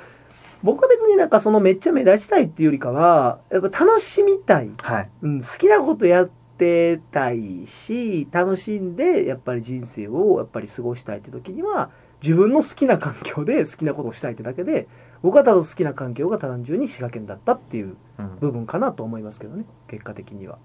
[0.63, 5.09] 僕は別になんかそのめっちゃ目立ちたいっていうよりかはやっぱ楽しみたい、はい。
[5.21, 11.91] うん、好きなことやってたいし楽しんでやっぱり人生をやっぱり過ごしたいって時には
[12.23, 14.87] 自分の好きな環境で好きなことをしたいってだけで
[15.21, 18.39] 僕はただ好きな環境が単純に滋賀県だったっていううん。
[18.39, 20.57] 部分かなと思いますけどね結果的には。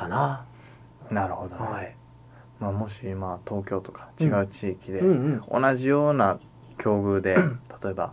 [0.00, 0.44] かな。
[1.10, 1.96] なるほど、はい。
[2.58, 5.00] まあ、もし今東京とか違う地域で。
[5.00, 6.38] 同じような
[6.78, 7.34] 境遇で
[7.82, 8.12] 例えば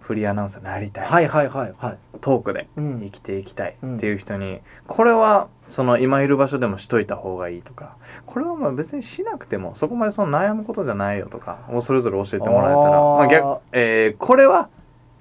[0.00, 1.98] フリーアナウンサーになりたい、はいはいはいはい。
[2.20, 14.68] トークでうん生きていきたいっていう人に、これはその今いる場所でもしといた方がいいとかこれはまあ別にしなくてもそこまでその悩むことじゃないよとかをそれぞれ教えてもらえたらまあ逆えーこれは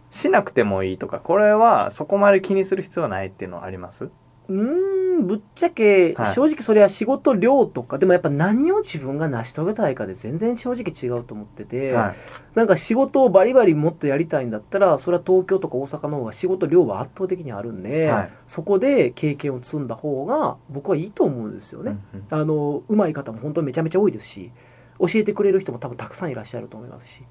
[0.09, 4.05] しなくてもいいとかこれはそこまで気にする必要はないっていうのはあります？
[4.05, 6.33] うーんぶっちゃけはい。
[6.33, 12.15] 正直それは仕事量とか、でもやっぱ何を自分が成し遂げたいかで全然正直違うと思ってて、はい。
[12.55, 18.29] なんか仕事をバリバリもっとやりたいんだったらそれは東京とか大阪の方が仕事量は圧倒的にあるんで、はい。
[18.47, 21.97] そこで経験を積んだ方が僕はいいと思うんですよね。
[22.13, 22.25] うんうん。
[22.29, 24.51] あの上手い方も本当にめちゃめちゃ多いですし
[24.99, 27.23] 教えてくれる人も多分たくさんいらっしゃると思いますし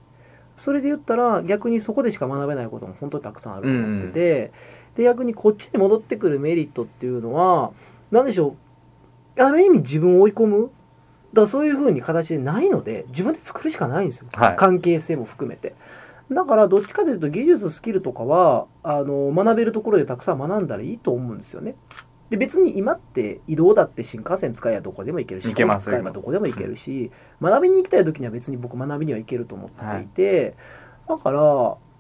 [0.60, 4.52] それで言ったら逆にそこでしか学べないことも本当にたくさんあると思ってて、
[4.94, 7.72] で逆にこっちに戻ってくるメリットっていうのは
[8.10, 8.56] 何でしょ
[9.36, 10.70] うある意味自分を追い込む
[11.32, 15.74] だそういうふうに形でないので自分で作るしかないんですよ、はい関係性も含めて。
[16.30, 21.74] だからどっちかというと技術スキルとかはあの学べるところでたくさん学んだらいいと思うんですよね。
[22.30, 27.10] で別に今って移動だって新幹線使えばどこでも行けるし行けます飛行機使えばどこでも行けるし、
[27.42, 30.54] 学びに行きたい時には別に僕学びには行けると思っていて、
[31.08, 31.40] だから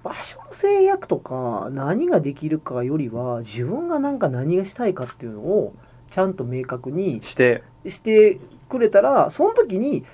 [0.02, 5.74] 場所の制約とか何ができるかよりは自分がなんか何がしたいかっていうのを
[6.10, 7.62] ちゃんと明確にして。
[7.86, 8.38] して
[8.68, 10.04] くれたらその時に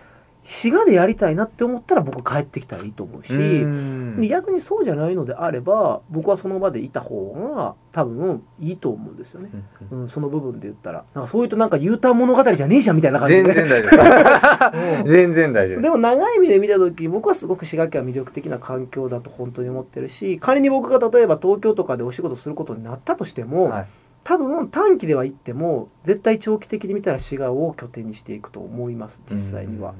[0.46, 3.34] 滋賀でやりたいなって思ったら僕帰ってきたらいいと思うし。
[3.34, 9.50] う逆にそうじゃないのであれば僕はその場でいた方が多分いいと思うんですよね、
[9.90, 11.04] うんうん、その部分で言ったら。
[11.14, 14.78] なんかそういうとなんか U ターン物語じゃねえじゃんみたいな感じで、全ね、然大丈夫。
[14.78, 15.80] う ん全然大丈夫。
[15.80, 23.86] でも長い目で見た時僕はすごく滋賀県は魅力的な環境だと本当に思ってるし仮に僕が例えば東京とかでお仕事することになったとしても、はい。
[24.22, 29.94] 多分短期では行っても絶対長期的に見たら滋賀を拠点にしていくと思います実際には。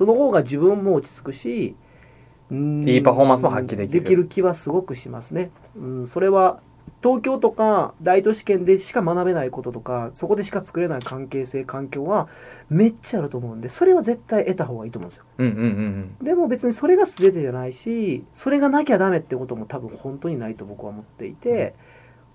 [0.00, 1.76] その方が自分も落ち着くし、
[2.50, 5.50] うんいいパフォーマンスも発揮できるできる気はすごくしますね。
[5.76, 6.60] うん、それは
[7.02, 12.28] 東京とか大都市圏でしか学べないこととかそこでしか作れない関係性環境は
[12.70, 15.24] めっちゃあると思うんでそれは絶対得た方がいいと思うんですよ。
[15.36, 21.74] うんうんうんでも別にそれが全てじゃないしそれがなきゃダメってことも多分本当にないと僕は思っていて、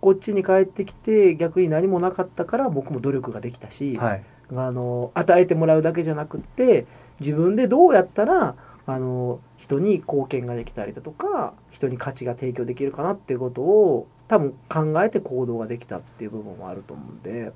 [0.01, 4.23] こっちに帰ってきて逆に何もなかったから僕も努力ができたし、うんはい
[4.53, 6.85] あの与えてもらうだけじゃなくって
[7.19, 8.55] 自分でどうやったら
[8.87, 17.51] あの人に貢献ができたりだとか人に価値が提供できるかなっていうことを多分考えて行動ができたっていう部分はあると思うんで。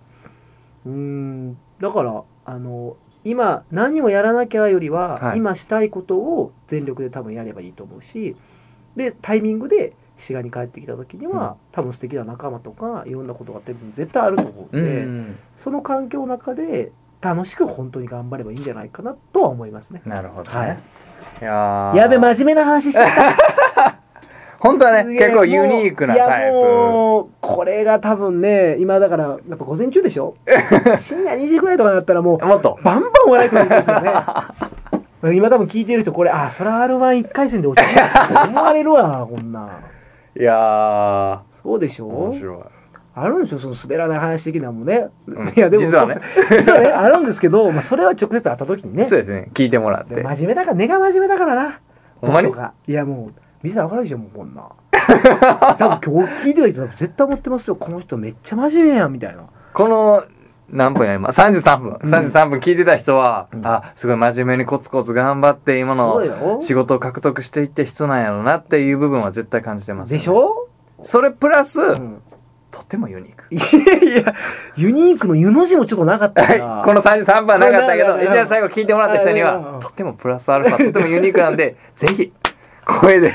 [0.85, 2.95] うーんだからあの
[3.25, 5.37] 今何をやらなきゃよりは、はい。
[5.37, 8.35] 今したいことを全力で多分やればいいと思うし
[8.95, 15.03] でタイミングで滋賀に帰ってきた時には、多分素敵な仲間とかいろんなことが多分絶対あると思うんで。
[15.03, 15.39] うん。
[15.55, 16.91] その環境の中で
[17.21, 20.01] 楽しく本当に頑張ればいいんじゃないかなとは思いますね。
[20.05, 20.77] なるほどね、はい。
[21.41, 21.95] い、やー。
[21.97, 23.07] やべ、真面目な話しちゃっ
[23.75, 23.99] た。
[24.59, 26.55] 本当はね結構ユニークなタイプ。
[26.57, 30.35] もう、これが多分ね、今だから、やっぱ午前中でしょ？
[30.99, 32.77] 深夜2時ぐらいとかになったらもう、もっと。
[32.83, 35.35] バンバン笑いとか言ってますよね。
[35.35, 38.45] 今多分聞いてる人、これ、あ、それ R11 回戦で落ちた。
[38.47, 39.59] 思われるわ、こんな。
[39.61, 39.69] ん。
[40.39, 41.39] いやー。
[41.61, 42.07] そうでしょ？
[42.07, 42.57] 面白い
[43.21, 45.09] あるんですよ、その滑らない話的なのもね。
[45.27, 45.47] うん。
[45.47, 46.21] いや、でも、実はね。
[46.35, 49.05] そう実はね、あるんですけど、まあ、それは直接会った時にね。
[49.05, 49.49] そうですね。
[49.53, 51.79] 聞いてもらっでて真面目だから根が真面目だからな。
[52.21, 52.51] ほんまに？
[52.87, 54.63] いやもう見てたら分かるでしょもうこんな。
[55.77, 57.75] 多分今日聞いてた人絶対思ってますよ。
[57.75, 59.43] この人めっちゃ真面目やんみたいな。
[59.73, 60.23] この
[60.69, 62.13] 何分や今？33分、うん。
[62.13, 63.65] 33分聞いてた人は、うん。
[63.65, 70.67] あすごい真面目にコツコツ頑張って今の仕事を獲得していって人なんやろなっていう部分は絶対感じてます、でしょ、
[71.01, 72.21] それプラス、うん、
[72.71, 73.45] とってもユニーク。
[73.49, 74.35] いやいや
[74.75, 82.31] ユニークの湯の字もちょっとなかったはい、この33分はなかったけど、一応最後聞いてもらった人には、とってもプラスアルファ、とってもユニークなんで、 ぜひ、
[82.85, 83.33] 声で、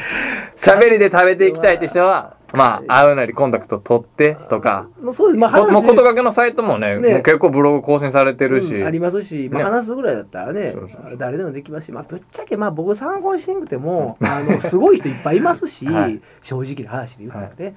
[0.57, 7.14] 喋りで食べていきたいって人は、まあ、会うなりコンタクト取ってとか、そうですまあもうことがけのサイトもね、ね。
[7.14, 9.70] もう結構ブログ更新されてるし、うんありますし、まあ、ね。
[9.70, 11.16] 話すぐらいだったらねそうそうそう。
[11.16, 16.20] 誰でもできますし、まあ、ぶっちゃけまあ僕参考にしなくてもあのすごい人いっぱいいますし、 はい。
[16.43, 17.74] 正直な話で言ったらね、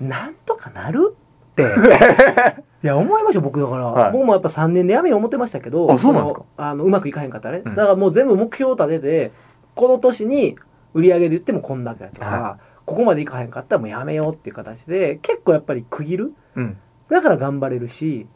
[0.00, 1.14] なんとかなるっ
[1.52, 1.62] って。
[2.84, 4.12] いや、思いました僕だから、はい。
[4.12, 6.40] 僕もやっぱ3年で辞めよう思ってましたけど、あそうなんですか？
[6.40, 7.62] のあの、うまくいかへんかったらね。
[7.64, 7.74] うん。
[7.74, 9.32] だからもう全部目標を立てて、
[9.74, 10.56] この年に
[10.94, 16.32] 売り上げで言ってもこんだけとか、はここまでいかへんかったらもうやめようっていう形で、結構やっぱり区切る。
[16.54, 16.76] うん。
[17.10, 18.26] だから頑張れるし、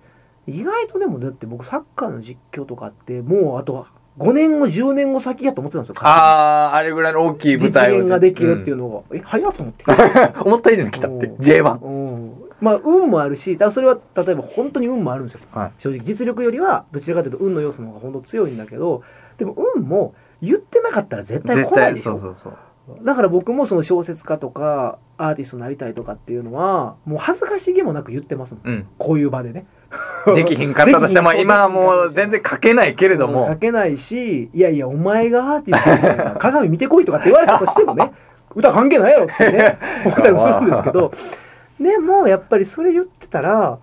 [0.46, 3.74] 意外とでもだって僕サッカーの実況とかって、もうあと
[4.18, 5.94] 5年後、10年後先やと思ってたんですよ。
[6.00, 8.00] あー、あれぐらいの大きい舞実台を。
[8.00, 8.88] 現ができるっていうの。
[8.88, 9.84] のが、え、早っと思って。
[10.44, 11.36] 思った以上に来たってうん。
[11.36, 11.78] J1。
[11.82, 12.32] うん
[12.62, 15.72] まあ運もあるしそれは例えば本当に運もあるんですよはい。
[15.78, 19.02] 正直実力よりはどちらかというと運の要素の方が本当強いんだけど
[19.36, 22.54] でも運も言ってなかったら絶対絶対、来ないでしょそうそう
[22.86, 23.04] そう。
[23.04, 28.86] だから僕もその小説家とかアーティストになりたいとかっていうのはもう恥ずかしげもなく言ってますもんうん。
[28.96, 29.66] こういう場でね
[30.34, 36.30] できひんかったとしても、今はもう全然書けないけれど書も、けないしいやいやお前がアーティストみたいな。
[36.38, 38.12] 鏡見てこいとかって言われたとしてもね
[38.55, 41.12] 歌関係ないやろってね思ったりもするんですけど。
[41.80, 43.78] でもやっぱりそれ言ってたら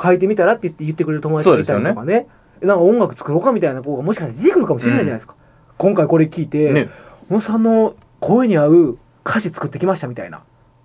[0.00, 2.26] 書いてみたらって言って言ってくれる友達がいたりとかね。
[2.60, 5.34] なんか音楽作ろうかみたいな子がもしかして出てくるかもしれないじゃないですか、
[5.76, 6.88] 今回これ聞いて、ね。
[7.28, 10.42] 小野さんの声に合う歌詞作ってきましたみたいな。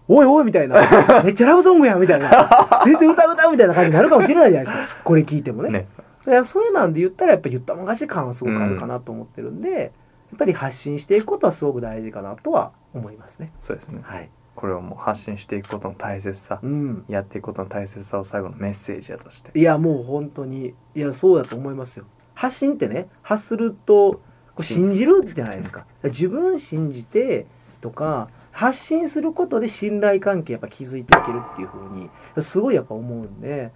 [0.07, 0.81] おいおいみたいな。
[1.23, 2.81] めっちゃラブソングやんみたいな。
[2.85, 5.01] 全然歌う歌うみたいな感じになるかもしれないじゃないですか。
[5.03, 5.69] これ聞いてもね。
[5.69, 5.87] ね。
[6.25, 9.87] だからそういうなんで言ったらやっぱ言ったもん勝ち感はすごくあるかなと思ってるんで、や
[10.35, 13.51] っぱり発信していくことはすごく大事かなとは思いますね。
[13.59, 13.99] そうですね。
[14.01, 14.29] はい。
[14.55, 17.05] これをもう発信していくことの大切さう、ん。
[17.07, 19.57] やっていくことの大切さを最後のメッセージやとして。
[19.57, 22.05] いやもう本当に、いやそうだと思いますよ。
[22.35, 24.21] 発信ってね、発すると
[24.61, 25.85] 信じるじゃないですか。
[26.03, 27.47] 自分信じて
[27.81, 32.09] とか、発信することで信頼関係やっぱ築いていけるっていうふうに、
[32.41, 33.71] すごいやっぱ思うんで、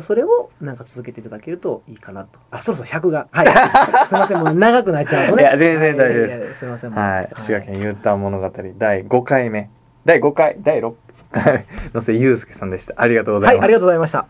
[0.00, 2.38] それをなんか続けていただけるといいかなと。
[2.50, 3.28] あ、そろそろ尺が。
[3.30, 3.46] はい。
[4.08, 5.42] すいません、もう長くなっちゃうとね。
[5.42, 6.90] いや全然大丈夫ですはいすいません。
[6.92, 7.28] もうはい。
[7.36, 9.68] 滋賀県ターン物語第5回目。
[10.06, 10.94] 第5回、第6
[11.30, 12.94] 回のせゆうすけさんでした。
[12.96, 13.72] ありがとうございはい、ますあり。
[13.74, 14.26] がとうございました。